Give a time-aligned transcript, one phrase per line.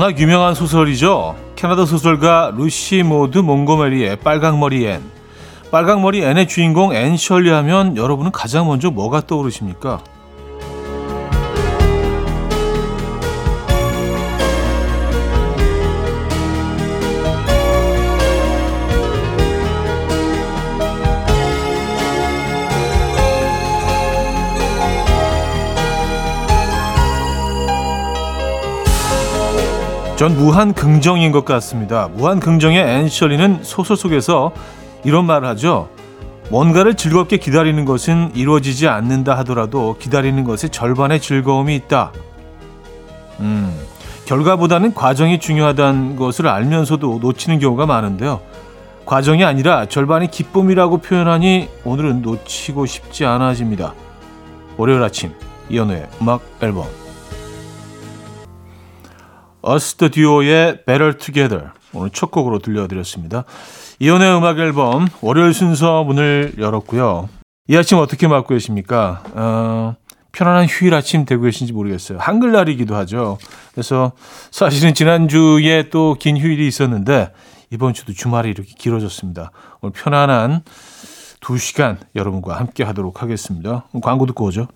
[0.00, 1.36] 워낙 유명한 소설이죠.
[1.56, 5.02] 캐나다 소설가 루시 모드 몽고메리의 빨강머리 앤.
[5.70, 10.02] 빨강머리 앤의 주인공 앤 셜리 하면 여러분은 가장 먼저 뭐가 떠오르십니까?
[30.20, 32.10] 전 무한 긍정인 것 같습니다.
[32.12, 34.52] 무한 긍정의 앤셜리는 소설 속에서
[35.02, 35.88] 이런 말을 하죠.
[36.50, 42.12] 뭔가를 즐겁게 기다리는 것은 이루어지지 않는다 하더라도 기다리는 것에 절반의 즐거움이 있다.
[43.38, 43.74] 음,
[44.26, 48.42] 결과보다는 과정이 중요하다는 것을 알면서도 놓치는 경우가 많은데요.
[49.06, 53.94] 과정이 아니라 절반이 기쁨이라고 표현하니 오늘은 놓치고 싶지 않아집니다.
[54.76, 55.32] 월요일 아침
[55.70, 56.99] 이연우의 음악 앨범
[59.62, 63.44] 어스터 듀오의 Better Together 오늘 첫 곡으로 들려드렸습니다.
[63.98, 67.28] 이연의 음악 앨범 월요일 순서 문을 열었고요.
[67.68, 69.22] 이 아침 어떻게 맞고 계십니까?
[69.34, 69.94] 어,
[70.32, 72.18] 편안한 휴일 아침 되고 계신지 모르겠어요.
[72.18, 73.38] 한글날이기도 하죠.
[73.72, 74.12] 그래서
[74.50, 77.32] 사실은 지난주에 또 긴 휴일이 있었는데
[77.70, 79.50] 이번 주도 주말이 이렇게 길어졌습니다.
[79.80, 80.62] 오늘 편안한
[81.40, 83.84] 2시간 여러분과 함께 하도록 하겠습니다.
[84.02, 84.66] 광고 듣고 오죠.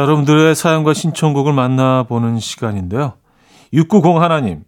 [0.00, 3.12] 자, 여러분들의 사연과 신청곡을 만나보는 시간인데요.
[3.74, 4.64] 690 하나님,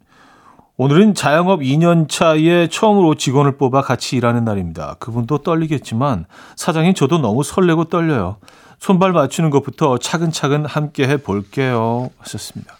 [0.77, 4.97] 오늘은 자영업 2년 차에 처음으로 직원을 뽑아 같이 일하는 날입니다.
[4.99, 8.37] 그분도 떨리겠지만 사장인 저도 너무 설레고 떨려요.
[8.79, 12.11] 손발 맞추는 것부터 차근차근 함께 해 볼게요.
[12.19, 12.77] 하셨습니다.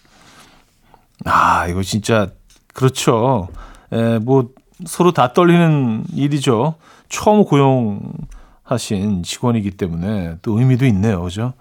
[1.25, 2.27] 아, 이거 진짜
[2.75, 3.47] 그렇죠.
[3.91, 4.49] 에, 뭐
[4.85, 6.75] 서로 다 떨리는 일이죠.
[7.09, 11.23] 처음 고용하신 직원이기 때문에 또 의미도 있네요.
[11.23, 11.53] 그죠?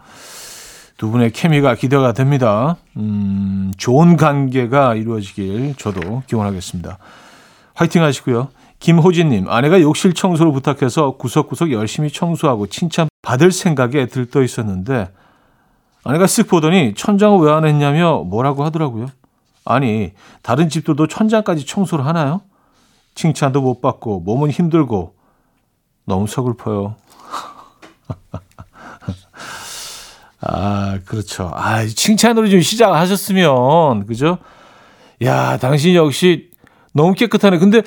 [1.02, 2.76] 두 분의 케미가 기대가 됩니다.
[2.96, 6.96] 음, 좋은 관계가 이루어지길 저도 기원하겠습니다.
[7.74, 8.50] 화이팅 하시고요.
[8.78, 15.10] 김호진님, 아내가 욕실 청소를 부탁해서 구석구석 열심히 청소하고 칭찬 받을 생각에 들떠 있었는데,
[16.04, 19.08] 아내가 쓱 보더니 천장을 왜 안 했냐며 뭐라고 하더라고요.
[19.64, 20.12] 아니,
[20.42, 22.42] 다른 집들도 천장까지 청소를 하나요?
[23.16, 25.16] 칭찬도 못 받고 몸은 힘들고
[26.04, 26.94] 너무 서글퍼요.
[30.42, 31.50] 아, 그렇죠.
[31.54, 34.38] 아, 칭찬으로 좀 시작하셨으면, 그죠?
[35.22, 36.50] 야, 당신 역시
[36.92, 37.58] 너무 깨끗하네.
[37.58, 37.82] 근데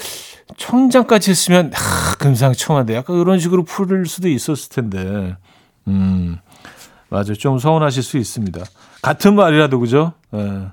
[0.57, 2.95] 청장까지 했으면, 아, 금상첨화인데.
[2.95, 5.35] 약간 그런 식으로 풀을 수도 있었을 텐데.
[5.87, 6.37] 음,
[7.09, 7.33] 맞아요.
[7.33, 8.63] 좀 서운하실 수 있습니다.
[9.01, 10.13] 같은 말이라도, 그죠?
[10.33, 10.67] 예.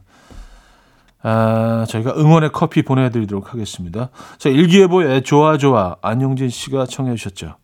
[1.25, 4.11] 아, 저희가 응원의 커피 보내드리도록 하겠습니다.
[4.39, 7.57] 자, 일기예보의 좋아 좋아 안용진 씨가 청해 주셨죠.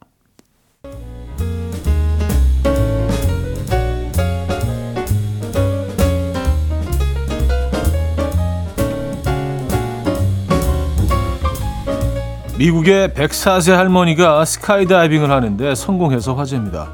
[12.58, 16.88] 미국의 104세 할머니가 스카이다이빙을 하는데 성공해서 화제입니다.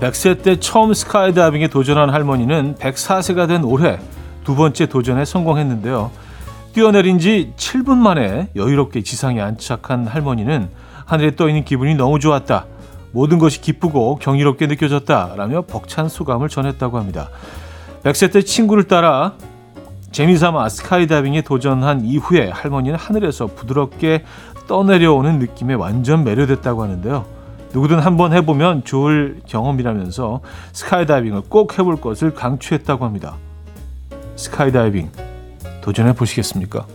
[0.00, 3.98] 100세 때 처음 스카이다이빙에 도전한 할머니는 104세가 된 올해
[4.44, 6.10] 두 번째 도전에 성공했는데요.
[6.74, 10.68] 뛰어내린 지 7분 만에 여유롭게 지상에 안착한 할머니는
[11.06, 12.66] 하늘에 떠 있는 기분이 너무 좋았다.
[13.12, 15.32] 모든 것이 기쁘고 경이롭게 느껴졌다.
[15.36, 17.30] 라며 벅찬 소감을 전했다고 합니다.
[18.02, 19.32] 100세 때 친구를 따라
[20.12, 24.24] 재미삼아 스카이다이빙에 도전한 이후에 할머니는 하늘에서 부드럽게
[24.68, 27.24] 떠내려오는 느낌에 완전 매료됐다고 하는데요.
[27.72, 30.40] 누구든 한번 해보면 좋을 경험이라면서
[30.72, 33.34] 스카이다이빙을 꼭 해볼 것을 강추했다고 합니다.
[34.36, 35.10] 스카이다이빙
[35.80, 36.86] 도전해 보시겠습니까?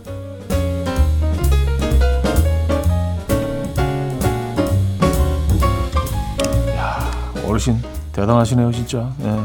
[6.78, 7.12] 야,
[7.46, 7.78] 어르신
[8.14, 9.12] 대단하시네요, 진짜.
[9.24, 9.40] 예.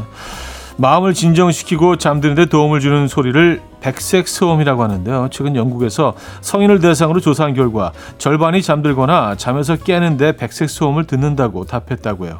[0.79, 5.27] 마음을 진정시키고 잠드는데 도움을 주는 소리를 백색 소음이라고 하는데요.
[5.29, 12.39] 최근 영국에서 성인을 대상으로 조사한 결과 절반이 잠들거나 잠에서 깨는데 백색 소음을 듣는다고 답했다고요.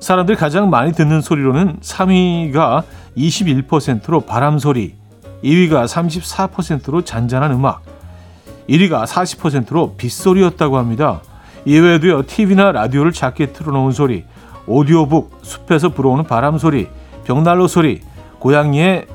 [0.00, 2.82] 사람들이 가장 많이 듣는 소리로는 3위가
[3.14, 4.94] 21%로 바람 소리,
[5.42, 7.82] 2위가 34%로 잔잔한 음악,
[8.70, 11.20] 1위가 40%로 빗소리였다고 합니다.
[11.66, 14.24] 이외에도요, TV나 라디오를 작게 틀어놓은 소리,
[14.66, 16.88] 오디오북, 숲에서 불어오는 바람 소리,
[17.24, 18.00] 벽난로 소리,
[18.38, 19.06] 고양이의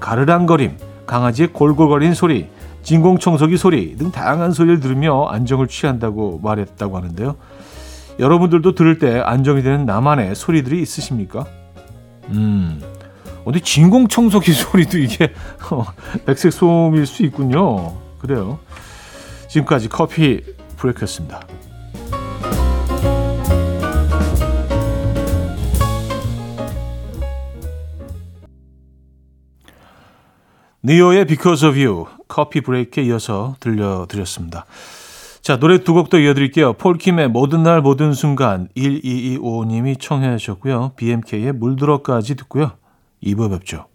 [0.00, 0.76] 가르랑거림,
[1.06, 2.48] 강아지의 골골거리는 소리,
[2.82, 7.36] 진공청소기 소리 등 다양한 소리를 들으며 안정을 취한다고 말했다고 하는데요.
[8.18, 11.46] 여러분들도 들을 때 안정이 되는 나만의 소리들이 있으십니까?
[12.28, 12.82] 음,
[13.44, 15.32] 근데 진공청소기 소리도 이게
[16.26, 17.94] 백색 소음일 수 있군요.
[18.18, 18.58] 그래요.
[19.48, 20.42] 지금까지 커피
[20.76, 21.40] 브레이크였습니다.
[30.84, 34.66] 니오의 Because of You 커피 브레이크에 이어서 들려드렸습니다.
[35.42, 36.74] 자, 노래 두 곡 더 이어드릴게요.
[36.74, 40.92] 폴킴의 모든 날 모든 순간 1225님이 청해 주셨고요.
[40.96, 42.72] BMK의 물들어까지 듣고요.
[43.22, 43.86] 2부 뵙죠.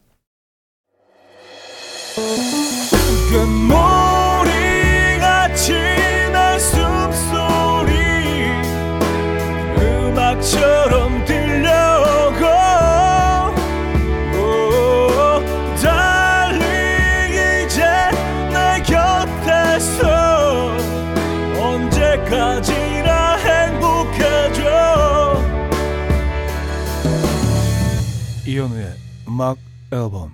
[29.37, 29.59] 음악
[29.91, 30.33] 앨범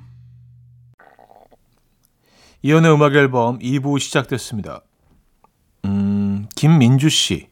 [2.62, 4.80] 이연의 음악 앨범 2부 시작됐습니다.
[5.84, 7.50] 음, 김민주 씨.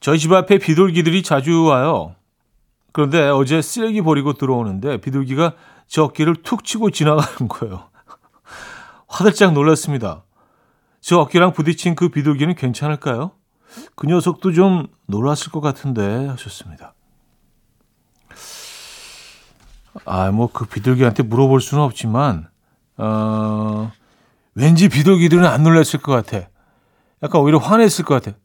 [0.00, 2.16] 저희 집 앞에 비둘기들이 자주 와요.
[2.92, 5.52] 그런데 어제 쓰레기 버리고 들어오는데 비둘기가
[5.86, 7.90] 저 어깨를 툭 치고 지나가는 거예요.
[9.06, 10.24] 화들짝 놀랐습니다.
[11.02, 13.32] 저 어깨랑 부딪힌 그 비둘기는 괜찮을까요?
[13.96, 16.94] 그 녀석도 좀 놀랐을 것 같은데 하셨습니다.
[20.04, 22.48] 아, 뭐 그 비둘기한테 물어볼 수는 없지만
[22.96, 23.90] 어,
[24.54, 26.48] 왠지 비둘기들은 안 놀랐을 것 같아.
[27.22, 28.36] 약간 오히려 화냈을 것 같아.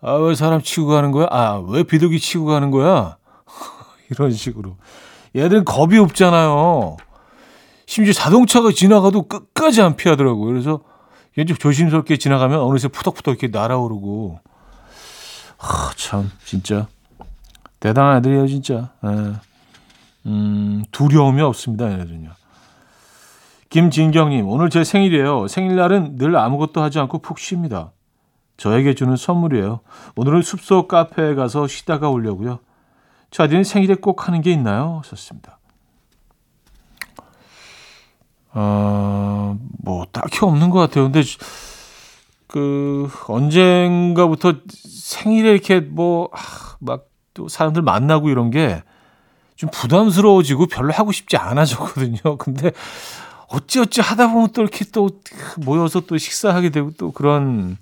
[0.00, 1.26] 아, 왜 사람 치고 가는 거야?
[1.30, 3.16] 아, 왜 비둘기 치고 가는 거야?
[4.10, 4.76] 이런 식으로.
[5.36, 6.96] 얘들은 겁이 없잖아요.
[7.86, 10.46] 심지어 자동차가 지나가도 끝까지 안 피하더라고요.
[10.46, 10.80] 그래서
[11.36, 14.40] 왠지 조심스럽게 지나가면 어느새 푸덕푸덕 이렇게 날아오르고.
[15.58, 16.86] 아, 참, 진짜.
[17.80, 18.92] 대단한 애들이에요, 진짜.
[19.04, 19.32] 예.
[20.26, 22.30] 음, 두려움이 없습니다, 얘네들은요.
[23.70, 25.48] 김진경님, 오늘 제 생일이에요.
[25.48, 27.92] 생일날은 늘 아무것도 하지 않고 푹 쉽니다.
[28.56, 29.80] 저에게 주는 선물이에요.
[30.16, 32.60] 오늘은 숲속 카페에 가서 쉬다가 오려고요.
[33.30, 35.02] 차디는 생일에 꼭 하는 게 있나요?
[35.04, 35.58] 썼습니다.
[38.52, 41.10] 어, 뭐, 딱히 없는 것 같아요.
[41.10, 41.22] 근데,
[42.46, 46.30] 그, 언젠가부터 생일에 이렇게 뭐,
[46.78, 48.84] 막, 또 사람들 만나고 이런 게
[49.56, 52.36] 좀 부담스러워지고 별로 하고 싶지 않아졌거든요.
[52.38, 52.72] 근데,
[53.48, 55.10] 어찌어찌 하다 보면 또 이렇게 또
[55.58, 57.76] 모여서 또 식사하게 되고 또 그런,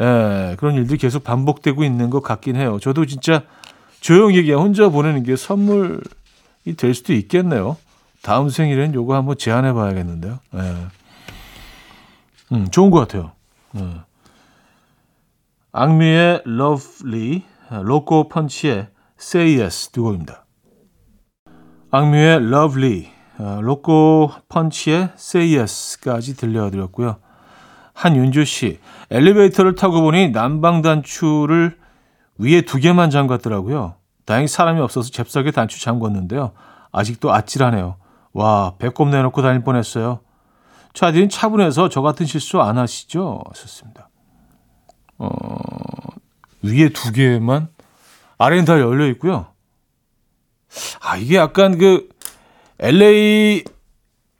[0.00, 2.78] 예, 그런 일들이 계속 반복되고 있는 것 같긴 해요.
[2.80, 3.42] 저도 진짜
[4.00, 6.00] 조용히 그냥 혼자 보내는 게 선물이
[6.76, 7.76] 될 수도 있겠네요.
[8.22, 10.40] 다음 생일엔 요거 한번 제안해 봐야겠는데요.
[10.54, 10.86] 예.
[12.52, 13.32] 음, 좋은 것 같아요.
[13.76, 14.00] 예.
[15.72, 18.88] 악미의 Lovely, 로코 펀치의
[19.20, 20.45] Say Yes 두 곡입니다.
[21.96, 23.08] 악뮤의 Lovely,
[23.38, 27.16] 로코 펀치의 Say Yes까지 들려드렸고요.
[27.94, 28.80] 한윤주 씨,
[29.10, 31.78] 엘리베이터를 타고 보니 난방 단추를
[32.36, 33.94] 위에 두 개만 잠갔더라고요.
[34.26, 36.52] 다행히 사람이 없어서 잽싸게 단추 잠궜는데요.
[36.92, 37.96] 아직도 아찔하네요.
[38.34, 40.20] 와, 배꼽 내놓고 다닐 뻔했어요.
[40.92, 43.40] 차디는 차분해서 저 같은 실수 안 하시죠?
[43.48, 44.10] 하셨습니다.
[45.16, 45.30] 어,
[46.60, 47.68] 위에 두 개만
[48.36, 49.46] 아래는 다 열려 있고요.
[51.00, 52.08] 아, 이게 약간 그
[52.78, 53.62] LA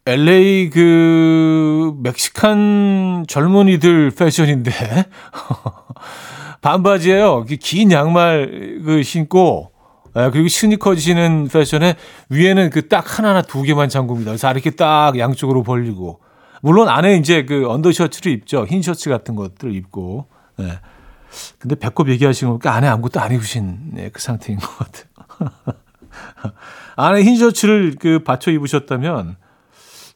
[0.07, 4.71] LA 그 멕시칸 젊은이들 패션인데
[6.62, 7.45] 반바지에요.
[7.61, 9.73] 긴 양말 그 신고
[10.14, 11.95] 아, 그리고 스니커 신은 패션에
[12.31, 14.31] 위에는 그 딱 하나나 두 개만 잠굽니다.
[14.31, 16.21] 그래서 이렇게 딱 양쪽으로 벌리고
[16.62, 18.64] 물론 안에 이제 그 언더셔츠를 입죠.
[18.64, 20.26] 흰 셔츠 같은 것들을 입고.
[20.59, 20.78] 네.
[21.59, 25.76] 근데 배꼽 얘기하시는 거니까 안에 아무것도 안 입으신 네, 그 상태인 것 같아요.
[26.97, 29.37] 안에 흰 셔츠를 그 받쳐 입으셨다면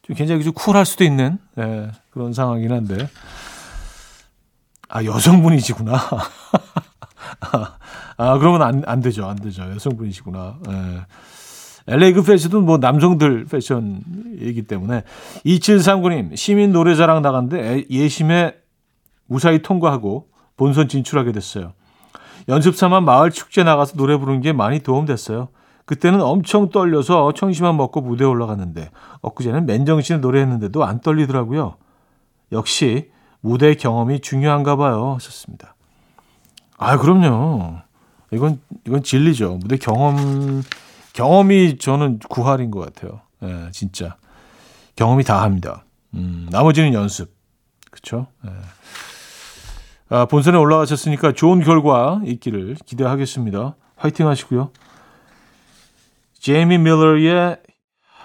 [0.03, 3.09] 좀 굉장히 좀 쿨할 수도 있는 예, 그런 상황이긴 한데
[4.89, 5.93] 아 여성분이시구나.
[8.17, 9.63] 아 그러면 안, 안 되죠, 안 되죠.
[9.63, 10.57] 여성분이시구나.
[10.69, 11.05] 예.
[11.87, 15.03] LA 그 패션은 뭐 남성들 패션이기 때문에
[15.45, 18.55] 2739님 시민 노래자랑 나갔는데 예심에
[19.25, 21.73] 무사히 통과하고 본선 진출하게 됐어요.
[22.49, 25.49] 연습 삼아 마을 축제 나가서 노래 부르는 게 많이 도움됐어요.
[25.91, 31.75] 그때는 엄청 떨려서 청심환 먹고 무대에 올라갔는데 엊그제는 맨정신에 노래했는데도 안 떨리더라고요.
[32.53, 35.15] 역시 무대 경험이 중요한가 봐요.
[35.15, 35.75] 하셨습니다.
[36.77, 37.79] 아, 그럼요.
[38.31, 39.57] 이건 이건 진리죠.
[39.57, 40.63] 무대 경험
[41.11, 43.19] 경험이 저는 구할인 것 같아요.
[43.43, 44.15] 예, 진짜.
[44.95, 45.83] 경험이 다 합니다.
[46.13, 47.35] 음, 나머지는 연습.
[47.91, 48.27] 그쵸?
[48.45, 48.51] 네.
[50.07, 53.75] 아, 본선에 올라가셨으니까 좋은 결과 있기를 기대하겠습니다.
[53.97, 54.71] 화이팅 하시고요.
[56.41, 57.57] 제이미 밀러의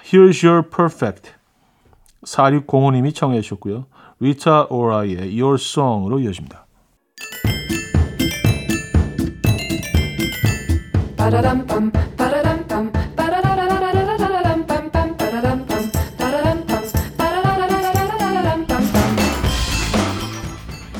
[0.06, 1.32] Here's Your Perfect
[2.24, 3.84] 4605님이 청해 주셨고요.
[4.20, 6.64] 리타 오라의 Your Song으로 이어집니다.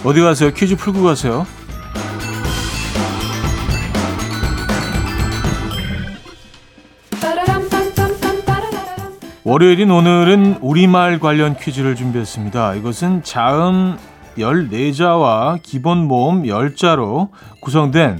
[0.04, 0.50] 어디 가세요?
[0.52, 1.46] 퀴즈 풀고 가세요.
[9.48, 12.74] 월요일인 오늘은 우리말 관련 퀴즈를 준비했습니다.
[12.74, 13.96] 이것은 자음
[14.36, 17.28] 14자와 기본 모음 10자로
[17.60, 18.18] 구성된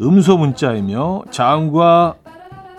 [0.00, 2.14] 음소 문자이며 자음과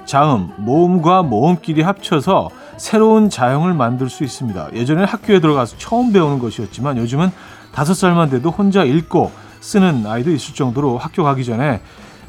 [0.05, 4.74] 자음, 모음과 모음끼리 합쳐서 새로운 자형을 만들 수 있습니다.
[4.74, 7.29] 예전에 학교에 들어가서 처음 배우는 것이었지만 요즘은
[7.75, 11.81] 다섯 살만 돼도 혼자 읽고 쓰는 아이도 있을 정도로 학교 가기 전에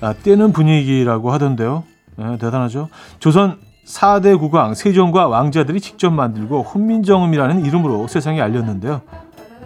[0.03, 1.85] 아, 떼는 분위기라고 하던데요.
[2.17, 2.91] 네, 대단하죠.
[3.19, 3.57] 조선
[3.89, 9.01] 4대 국왕 세종과 왕자들이 직접 만들고 훈민정음이라는 이름으로 세상에 알렸는데요.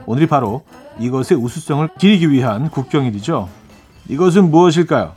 [0.07, 0.63] 오늘이 바로
[0.99, 3.49] 이것의 우수성을 기리기 위한 국경일이죠.
[4.09, 5.13] 이것은 무엇일까요?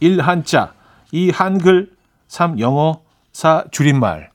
[0.00, 0.20] 1.
[0.20, 0.72] 한자
[1.10, 1.30] 2.
[1.30, 1.90] 한글
[2.28, 2.60] 3.
[2.60, 3.00] 영어
[3.32, 3.64] 4.
[3.72, 4.30] 줄임말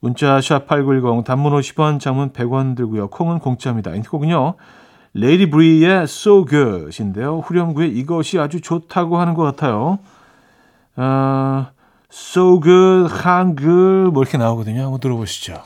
[0.00, 3.08] 문자 샵8910 단문 50원 장문 100원 들고요.
[3.08, 3.94] 콩은 공짜입니다.
[3.94, 4.54] 이 곡은요.
[5.14, 7.38] 레이디 브리의 So Good인데요.
[7.38, 9.98] 후렴구에 이것이 아주 좋다고 하는 것 같아요.
[10.96, 11.70] 아,
[12.16, 14.84] So Good, 한글 뭐 이렇게 나오거든요.
[14.84, 15.60] 한번 들어보시죠.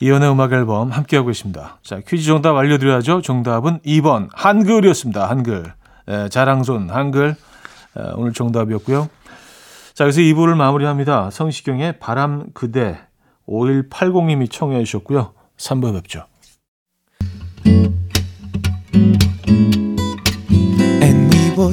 [0.00, 1.80] 이연의 음악 앨범 함께하고 있습니다.
[1.82, 3.20] 자, 퀴즈 정답 알려드려야죠.
[3.20, 5.28] 정답은 2번 한글이었습니다.
[5.28, 5.74] 한글.
[6.08, 7.36] 에, 자랑손 한글.
[7.96, 9.10] 에, 오늘 정답이었고요.
[9.92, 11.28] 자, 그래서 2부를 마무리합니다.
[11.30, 12.98] 성시경의 바람 그대
[13.46, 15.34] 5180님이 청해 주셨고요.
[15.58, 16.24] 3부 뵙죠.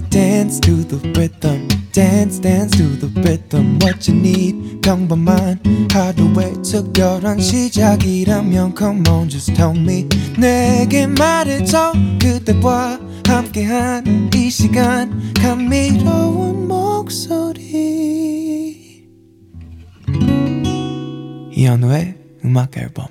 [0.01, 1.67] Dance to the rhythm.
[1.91, 3.79] Dance, dance to the rhythm.
[3.81, 5.59] What you need, 평범한
[5.91, 10.07] 하루의 특별한 시작이라면 Come on, just tell me.
[10.37, 11.93] 내게 말해줘.
[12.21, 15.33] 그대와 함께한 이 시간.
[15.33, 17.65] 감미로운 목소리.
[21.53, 23.07] 이현우의 음악 앨범.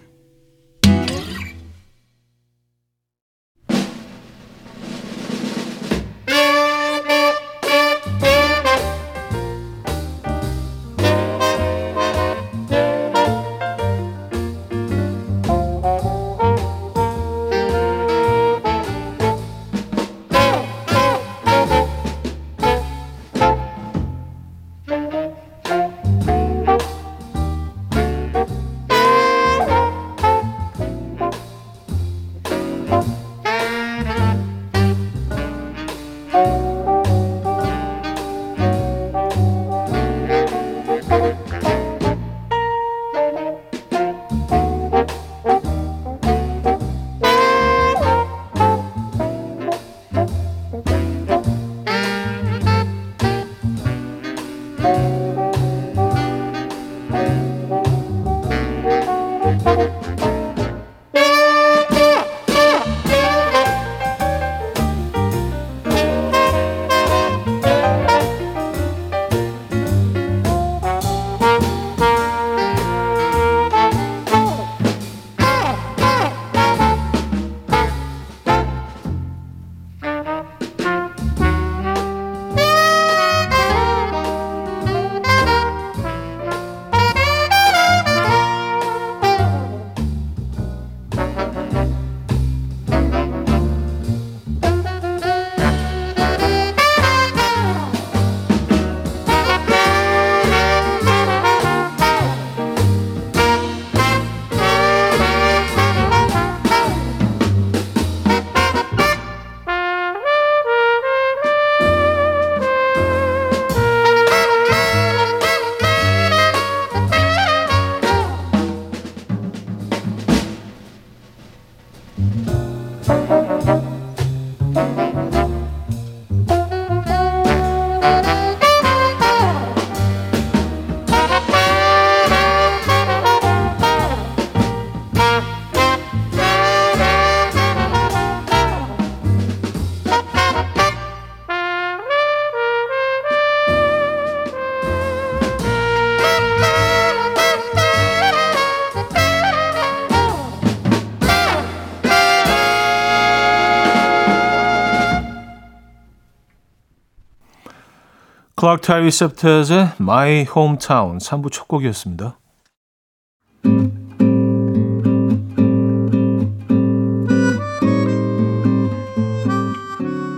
[158.65, 162.39] 클라크 타이리 셉텟의 My Hometown 3부 첫 곡이었습니다.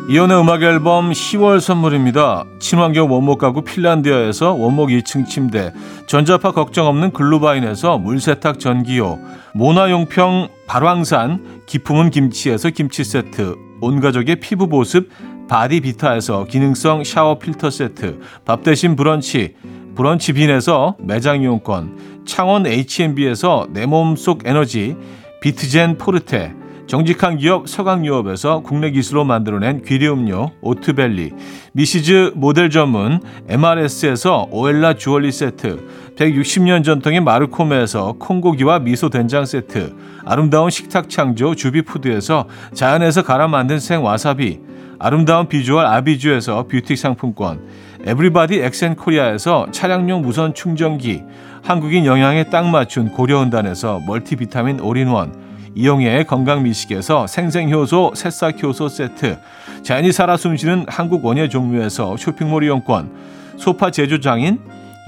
[0.08, 2.42] 이혼의 음악 앨범 10월 선물입니다.
[2.58, 5.72] 친환경 원목 가구 핀란디아에서 원목 2층 침대,
[6.08, 9.20] 전자파 걱정 없는 글루바인에서 물세탁 전기요,
[9.54, 15.10] 모나용평 발왕산 기품은 김치에서 김치 세트, 온 가족의 피부 보습
[15.48, 19.54] 바디비타에서 기능성 샤워 필터 세트, 밥 대신 브런치,
[19.94, 24.96] 브런치 빈에서 매장 이용권, 창원 H&B에서 내 몸속 에너지,
[25.40, 26.54] 비트젠 포르테,
[26.86, 31.32] 정직한 기업 서강유업에서 국내 기술로 만들어낸 귀리 음료 오트벨리,
[31.72, 40.70] 미시즈 모델 전문 MRS에서 오엘라 주얼리 세트, 160년 전통의 마르코메에서 콩고기와 미소 된장 세트, 아름다운
[40.70, 44.60] 식탁 창조 주비푸드에서 자연에서 갈아 만든 생와사비,
[44.98, 47.60] 아름다운 비주얼 아비주에서 뷰티 상품권,
[48.04, 51.22] 에브리바디 엑센코리아에서 차량용 무선 충전기,
[51.62, 59.38] 한국인 영양에 딱 맞춘 고려은단에서 멀티비타민 올인원, 이용의 건강미식에서 생생효소 새싹효소 세트,
[59.82, 63.10] 자연이 살아 숨쉬는 한국 원예 종묘에서 쇼핑몰 이용권,
[63.58, 64.58] 소파 제조장인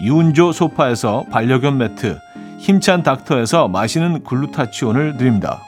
[0.04, 2.18] 유운조 소파에서 반려견 매트,
[2.58, 5.60] 힘찬 닥터에서 마시는 글루타치온을 드립니다.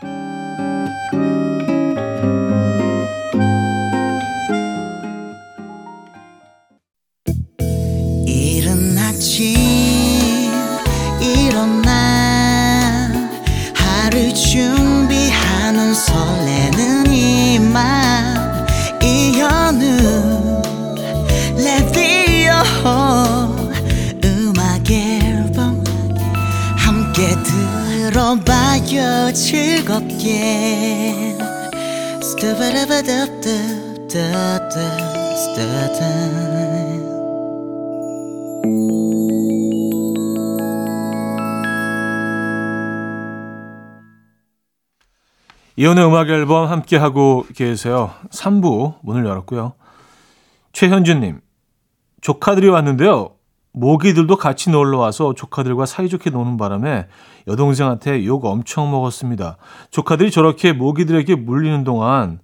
[29.30, 31.14] 들어봐요 즐겁게
[32.22, 34.72] 스타바라바답답답답
[35.36, 36.00] 스타다
[45.76, 48.10] 이혼의 음악 앨범 함께 하고 계세요.
[48.30, 49.72] 3부 문을 열었고요.
[50.72, 51.40] 최현준님,
[52.20, 53.36] 조카들이 왔는데요.
[53.72, 57.06] 모기들도 같이 놀러 와서 조카들과 사이좋게 노는 바람에
[57.46, 59.56] 여동생한테 욕 엄청 먹었습니다.
[59.90, 62.40] 조카들이 저렇게 모기들에게 물리는 동안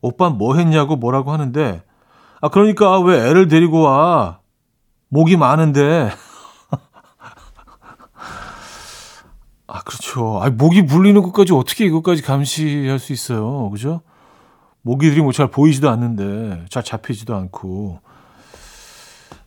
[0.00, 1.82] 오빠 뭐 했냐고 뭐라고 하는데
[2.40, 4.40] 아 그러니까 왜 애를 데리고 와?
[5.08, 6.10] 모기 많은데.
[9.66, 10.40] 아 그렇죠.
[10.42, 13.70] 아 모기 물리는 것까지 어떻게 이것까지 감시할 수 있어요.
[13.70, 14.02] 그죠?
[14.82, 18.00] 모기들이 뭐 잘 보이지도 않는데 잘 잡히지도 않고.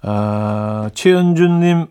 [0.01, 1.87] 아, 최현준님,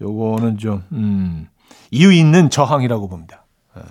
[0.00, 1.48] 요거는 좀, 음,
[1.90, 3.44] 이유 있는 저항이라고 봅니다.
[3.76, 3.82] 예.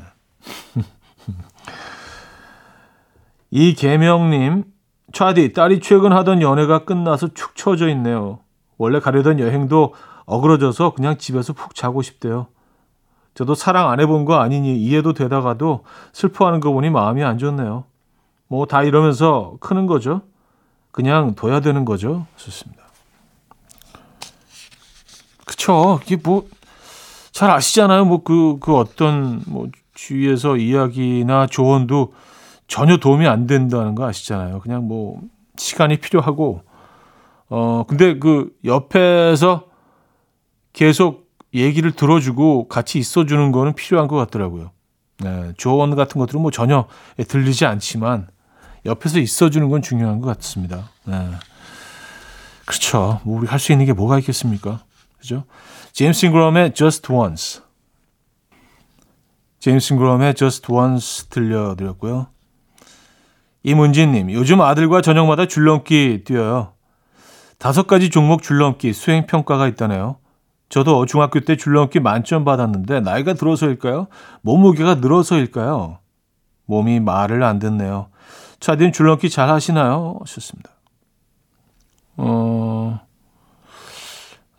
[3.52, 4.64] 이계명님,
[5.12, 8.40] 차디, 딸이 최근 하던 연애가 끝나서 축 처져 있네요.
[8.78, 9.94] 원래 가려던 여행도
[10.26, 12.48] 어그러져서 그냥 집에서 푹 자고 싶대요.
[13.34, 17.86] 저도 사랑 안 해본 거 아니니 이해도 되다가도 슬퍼하는 거 보니 마음이 안 좋네요.
[18.48, 20.22] 뭐 다 이러면서 크는 거죠.
[20.92, 22.26] 그냥 둬야 되는 거죠.
[22.36, 22.79] 좋습니다.
[25.70, 26.00] 그쵸.
[26.04, 26.48] 이게 뭐,
[27.32, 28.06] 잘 아시잖아요.
[28.06, 32.14] 뭐, 그, 그 어떤, 뭐, 주위에서 이야기나 조언도
[32.68, 34.62] 전혀 도움이 안 된다는 거 아시잖아요.
[34.62, 35.22] 그냥 뭐,
[35.58, 36.64] 시간이 필요하고,
[37.50, 39.66] 어, 근데 그 옆에서
[40.74, 44.72] 계속 얘기를 들어주고 같이 있어주는 거는 필요한 것 같더라고요.
[45.20, 46.86] 네, 조언 같은 것들은 뭐 전혀
[47.28, 48.28] 들리지 않지만
[48.86, 50.90] 옆에서 있어주는 건 중요한 것 같습니다.
[51.06, 51.32] 네.
[52.66, 53.20] 그렇죠.
[53.24, 54.84] 뭐 우리 할 수 있는 게 뭐가 있겠습니까?
[55.20, 55.44] 그죠?
[55.92, 57.62] 제임스 잉그럼의 Just Once.
[59.60, 62.28] 제임스 잉그럼의 Just Once 들려드렸고요.
[63.64, 66.74] 이문진님, 요즘 아들과 저녁마다 줄넘기 뛰어요.
[67.58, 70.18] 다섯 가지 종목 줄넘기 수행 평가가 있다네요.
[70.70, 74.08] 저도 중학교 때 줄넘기 만점 받았는데 나이가 들어서일까요?
[74.42, 76.00] 몸무게가 늘어서일까요?
[76.66, 78.10] 몸이 말을 안 듣네요.
[78.60, 80.20] 차디는 줄넘기 잘 하시나요?
[80.22, 80.70] 하셨습니다.
[82.18, 83.00] 어,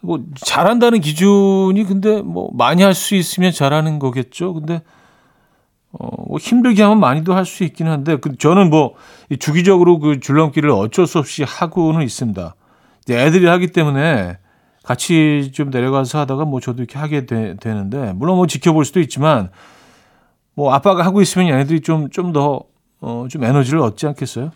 [0.01, 4.55] 뭐, 잘한다는 기준이 근데 뭐, 많이 할 수 있으면 잘하는 거겠죠.
[4.55, 4.83] 근데,
[5.93, 8.95] 어, 뭐 힘들게 하면 많이도 할 수 있긴 한데, 그, 저는 뭐,
[9.29, 12.55] 이 주기적으로 그 줄넘기를 어쩔 수 없이 하고는 있습니다.
[13.03, 14.39] 이제 애들이 하기 때문에
[14.83, 19.51] 같이 좀 내려가서 하다가 뭐 저도 이렇게 하게 되, 되는데, 물론 뭐 지켜볼 수도 있지만,
[20.55, 22.63] 뭐 아빠가 하고 있으면 얘네들이 좀, 좀 더,
[23.01, 24.51] 어, 좀 에너지를 얻지 않겠어요?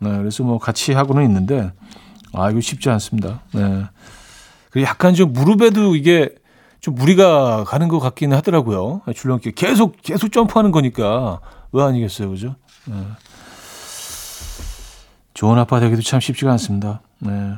[0.00, 1.72] 네, 그래서 뭐 같이 하고는 있는데,
[2.32, 3.40] 아, 이거 쉽지 않습니다.
[3.52, 3.84] 네.
[4.70, 6.34] 그리고 약간 좀 무릎에도 이게
[6.80, 9.02] 좀 무리가 가는 것 같기는 하더라고요.
[9.14, 11.40] 줄넘기 계속 계속 점프하는 거니까
[11.72, 12.56] 왜 아니겠어요, 그죠?
[12.86, 12.94] 네.
[15.34, 17.02] 좋은 아빠 되기도 참 쉽지가 않습니다.
[17.18, 17.54] 네.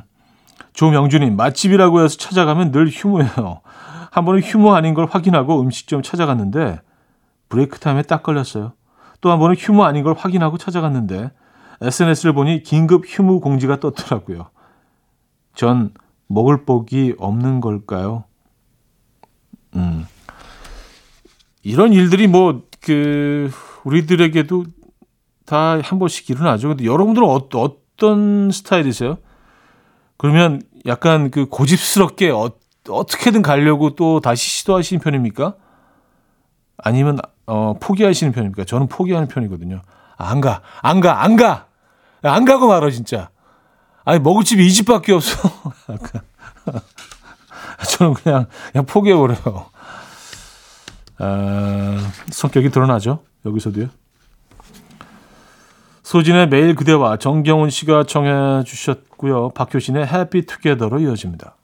[0.73, 3.61] 조명주님, 맛집이라고 해서 찾아가면 늘 휴무예요.
[4.11, 6.81] 한 번은 휴무 아닌 걸 확인하고 음식점 찾아갔는데
[7.49, 8.73] 브레이크 타임에 딱 걸렸어요.
[9.21, 11.31] 또 한 번은 휴무 아닌 걸 확인하고 찾아갔는데
[11.81, 14.49] SNS를 보니 긴급 휴무 공지가 떴더라고요.
[15.55, 15.91] 전
[16.33, 18.25] 먹을 복이 없는 걸까요?
[19.75, 20.05] 음.
[21.63, 23.49] 이런 일들이 뭐, 그,
[23.83, 24.65] 우리들에게도
[25.45, 26.69] 다 한 번씩 일어나죠.
[26.69, 29.17] 근데 여러분들은 어, 어떤 스타일이세요?
[30.17, 32.51] 그러면 약간 그 고집스럽게 어,
[32.89, 35.55] 어떻게든 가려고 또 다시 시도하시는 편입니까?
[36.77, 38.63] 아니면 어, 포기하시는 편입니까?
[38.65, 39.81] 저는 포기하는 편이거든요.
[40.17, 41.67] 아, 안 가, 안 가, 안 가,
[42.21, 43.29] 안 가고 말아 진짜.
[44.05, 45.37] 아니 먹을 집이 이 집밖에 없어.
[47.97, 49.69] 저는 그냥 그냥 포기해 버려요.
[51.19, 53.89] 아, 성격이 드러나죠 여기서도요.
[56.03, 59.49] 소진의 매일 그대와 정경훈 씨가 청해 주셨고요.
[59.51, 61.55] 박효신의 해피 투게더로 이어집니다.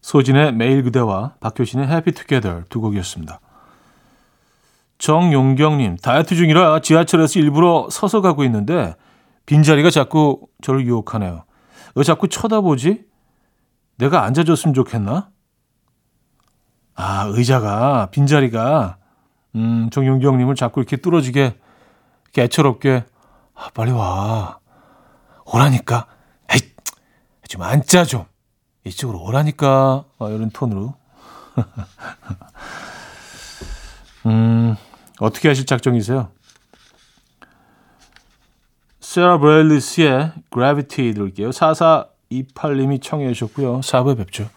[0.00, 3.40] 소진의 매일 그대와 박효신의 해피 투게더 두 곡이었습니다.
[4.98, 8.96] 정용경님, 다이어트 중이라 지하철에서 일부러 서서 가고 있는데
[9.48, 11.44] 빈자리가 자꾸 저를 유혹하네요.
[11.94, 13.06] 왜 자꾸 쳐다보지?
[13.96, 15.30] 내가 앉아줬으면 좋겠나?
[16.94, 18.98] 아, 의자가, 빈자리가,
[19.54, 21.58] 음, 정용경님을 자꾸 이렇게 뚫어지게,
[22.24, 23.06] 이렇게 애처롭게,
[23.54, 24.58] 아, 빨리 와.
[25.46, 26.06] 오라니까.
[26.52, 26.60] 에이,
[27.48, 28.26] 좀 앉자, 좀.
[28.84, 30.04] 이쪽으로 오라니까.
[30.18, 30.94] 아, 이런 톤으로.
[34.26, 34.76] 음,
[35.20, 36.32] 어떻게 하실 작정이세요?
[39.08, 41.48] 세라 브레일리스의 Gravity 들을게요.
[41.48, 43.80] 4428님이 청해 주셨고요.
[43.80, 44.50] 4부에 뵙죠.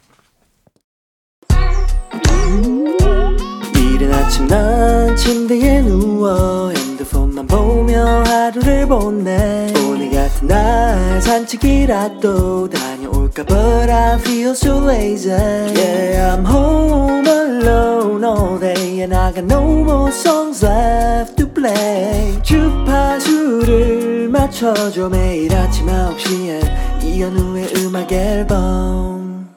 [3.78, 13.90] 이른 아침 난 침대에 누워 핸드폰만 보며 하루를 보내 오늘 같은 날 산책이라도 다녀올까 But
[13.90, 20.12] I feel so lazy Yeah I'm home alone all day And I got no more
[20.12, 29.50] songs left play 주파수를 맞춰줘 매일 아침 9시에 이현우의 음악 앨범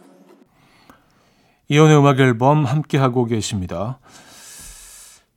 [1.68, 3.98] 이혼의 음악 앨범 함께하고 계십니다.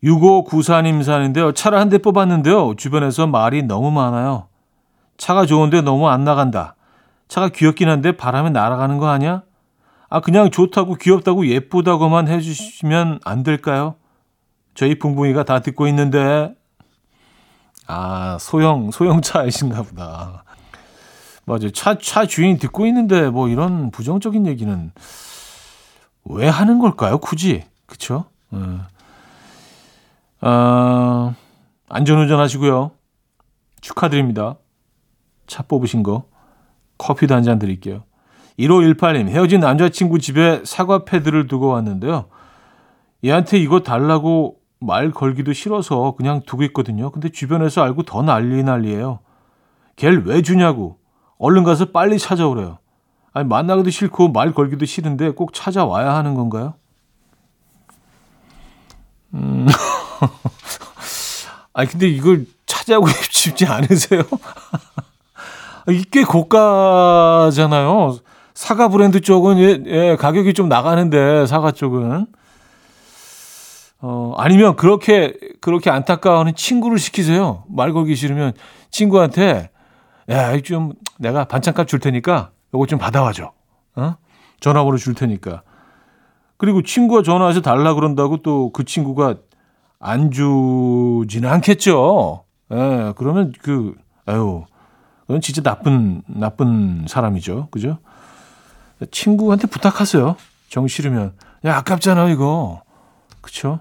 [0.04, 1.54] 6594님 사는데요.
[1.54, 2.76] 차를 한 대 뽑았는데요.
[2.76, 4.48] 주변에서 말이 너무 많아요.
[5.18, 6.76] 차가 좋은데 너무 안 나간다.
[7.28, 9.44] 차가 귀엽긴 한데 바람에 날아가는 거 아니야?
[10.10, 13.96] 아, 그냥 좋다고 귀엽다고 예쁘다고만 해주시면 안 될까요?
[14.78, 16.54] 저희 붕붕이가 다 듣고 있는데.
[17.88, 20.44] 아, 소형, 소형차이신가 보다.
[21.46, 21.72] 맞아요.
[21.72, 24.92] 차, 차 주인이 듣고 있는데 뭐 이런 부정적인 얘기는
[26.26, 27.18] 왜 하는 걸까요?
[27.18, 27.64] 굳이.
[27.88, 28.26] 그쵸?
[28.54, 28.84] 음.
[30.42, 31.34] 어,
[31.90, 32.92] 안전운전 하시고요.
[33.82, 34.58] 축하드립니다.
[35.48, 36.26] 차 뽑으신 거.
[37.00, 38.04] 커피도 한 잔 드릴게요.
[38.60, 42.26] 1518님, 헤어진 남자친구 집에 사과 패드를 두고 왔는데요.
[43.24, 47.12] 얘한테 이거 달라고 말 걸기도 싫어서 그냥 두고 있거든요.
[47.12, 49.20] 근데 주변에서 알고 더 난리 난리예요.
[49.96, 50.98] 걔를 왜 주냐고.
[51.40, 52.78] 얼른 가서 빨리 찾아오래요.
[53.34, 56.74] 아니, 만나기도 싫고 말 걸기도 싫은데 꼭 찾아와야 하는 건가요?
[59.34, 59.68] 음.
[61.74, 64.24] 아니, 근데 이걸 찾아오고 싶지 않으세요?
[65.90, 68.18] 이게 고가잖아요.
[68.54, 72.26] 사과 브랜드 쪽은 예, 예, 가격이 좀 나가는데 사과 쪽은
[74.10, 77.66] 어 아니면 그렇게 그렇게 안타까워하는 친구를 시키세요.
[77.70, 78.54] 말 걸기 싫으면
[78.90, 79.70] 친구한테
[80.30, 83.52] 야 좀 내가 반찬값 줄 테니까 요거 좀 받아와줘.
[83.98, 84.16] 어?
[84.62, 85.62] 전화번호 줄 테니까.
[86.58, 89.36] 그리고 친구가 전화해서 달라 그런다고 또 그 친구가
[90.00, 92.46] 안 주지는 않겠죠.
[92.72, 94.64] 예, 그러면 그, 아유,
[95.22, 97.68] 그건 진짜 나쁜, 나쁜 사람이죠.
[97.72, 97.98] 그죠?
[99.12, 100.36] 친구한테 부탁하세요.
[100.70, 101.34] 정 싫으면.
[101.66, 102.82] 야, 아깝잖아, 이거.
[103.42, 103.80] 그쵸?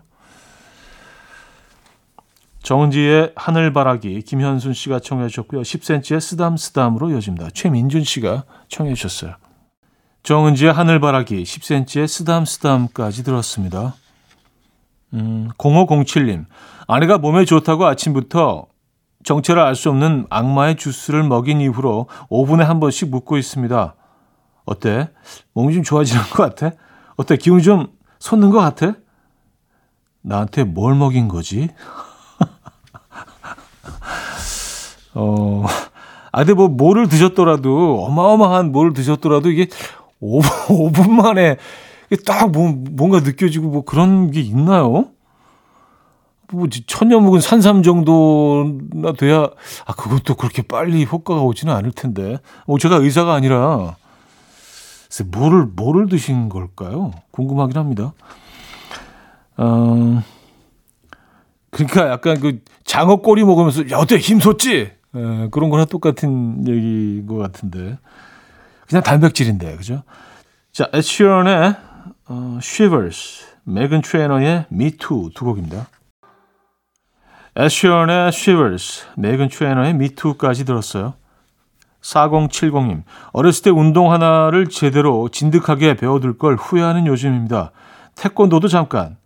[2.67, 5.63] 정은지의 하늘바라기, 김현순 씨가 청해 주셨고요.
[5.63, 7.51] 10cm의 쓰담쓰담으로 이어집니다.
[7.55, 9.37] 최민준 씨가 청해 주셨어요.
[10.25, 13.95] 정은지의 하늘바라기, 10cm의 쓰담쓰담까지 들었습니다.
[15.15, 16.47] 음, 0507님.
[16.89, 18.67] 아내가 몸에 좋다고 아침부터
[19.23, 23.95] 정체를 알 수 없는 악마의 주스를 먹인 이후로 5분에 한 번씩 묻고 있습니다.
[24.65, 25.11] 어때?
[25.53, 26.77] 몸이 좀 좋아지는 것 같아?
[27.15, 27.37] 어때?
[27.37, 28.95] 기분이 좀 솟는 것 같아?
[30.23, 31.69] 나한테 뭘 먹인 거지?
[35.14, 35.64] 어,
[36.33, 39.68] 아, 근데 뭐, 뭐를 드셨더라도, 어마어마한 뭘 드셨더라도 이게
[40.20, 41.57] 5분, 5분 만에
[42.25, 45.07] 딱 뭐, 뭔가 느껴지고 뭐 그런 게 있나요?
[46.53, 49.49] 뭐 천녀묵은 산삼 정도나 돼야
[49.85, 53.96] 아 그것도 그렇게 빨리 효과가 오지는 않을 텐데 뭐 제가 의사가 아니라
[55.16, 57.12] 글쎄, 뭐를 뭐를 드신 걸까요?
[57.31, 58.12] 궁금하긴 합니다.
[59.57, 60.22] 어,
[61.77, 64.93] 그러니까 약간 그 장어 꼬리 먹으면서 야 어때 힘솟지?
[65.15, 67.99] 에, 그런 거랑 똑같은 얘기인 것 같은데
[68.89, 70.03] 그냥 단백질인데 그죠?
[70.73, 71.75] 자, 에시런의
[72.29, 75.89] 어, Shivers, 메건 트레이너의 Me Too 두 곡입니다.
[77.57, 81.15] 에시런의 Shivers, 메건 트레이너의 Me Too까지 들었어요.
[82.01, 87.73] 4070님, 어렸을 때 운동 하나를 제대로 진득하게 배워둘 걸 후회하는 요즘입니다.
[88.15, 89.17] 태권도도 잠깐,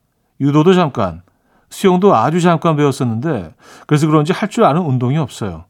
[0.41, 1.23] 유도도 잠깐,
[1.71, 3.55] 수영도 아주 잠깐 배웠었는데,
[3.87, 5.65] 그래서 그런지 할 줄 아는 운동이 없어요.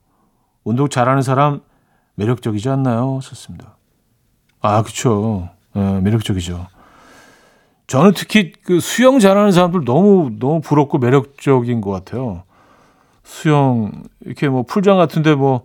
[0.65, 1.61] 운동 잘하는 사람
[2.15, 3.21] 매력적이지 않나요?
[3.23, 3.77] 썼습니다.
[4.61, 5.49] 아, 그쵸.
[5.77, 6.67] 예, 매력적이죠.
[7.87, 12.45] 저는 특히 그 수영 잘하는 사람들 너무, 너무 부럽고 매력적인 것 같아요.
[13.25, 15.65] 수영, 이렇게 뭐 풀장 같은데 뭐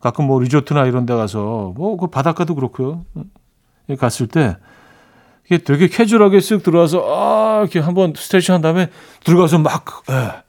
[0.00, 3.04] 가끔 뭐 리조트나 이런 데 가서 뭐 그 바닷가도 그렇고요.
[3.88, 4.56] 예, 갔을 때
[5.46, 8.90] 이게 되게 캐주얼하게 쓱 들어와서 아, 이렇게 한번 스트레칭 한 다음에
[9.24, 10.42] 들어가서 막, 예.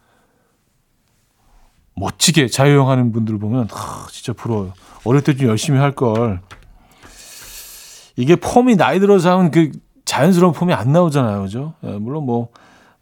[1.96, 4.74] 멋지게 자유형하는 분들 보면 아, 진짜 부러워요.
[5.04, 6.42] 어릴 때 좀 열심히 할 걸.
[8.16, 9.72] 이게 폼이 나이 들어서 하면 그
[10.06, 11.74] 자연스러운 폼이 안 나오잖아요, 그죠?
[11.84, 12.50] 예, 물론 뭐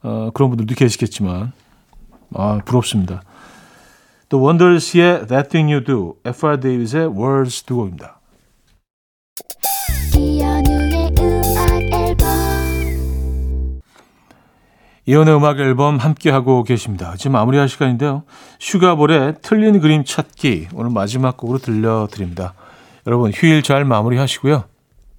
[0.04, 1.52] 어, 그런 분들도 계시겠지만
[2.34, 3.22] 아 부럽습니다.
[4.28, 6.60] 또 원더스의 That Thing You Do, F.R.
[6.60, 8.20] 데이빗의 Words 두 곡입니다.
[15.08, 17.14] 이연의 음악 앨범 함께 하고 계십니다.
[17.18, 18.24] 지금 마무리할 시간인데요.
[18.60, 22.54] 슈가볼의 틀린 그림 찾기 오늘 마지막 곡으로 들려드립니다.
[23.06, 24.64] 여러분 휴일 잘 마무리하시고요.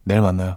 [0.05, 0.57] 내일 만나요.